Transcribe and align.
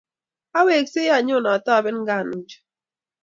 Aweeksei 0.59 1.09
anyo 1.17 1.37
atoben 1.53 1.97
anganik 1.99 2.41
chu 2.49 2.57